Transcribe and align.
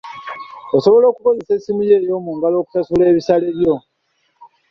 Osobola 0.77 1.05
okukozesa 1.09 1.51
essimu 1.57 1.81
yo 1.89 1.95
eyoomungalo 1.99 2.55
okusasula 2.59 3.03
ebisale 3.11 3.47
byo. 3.57 3.73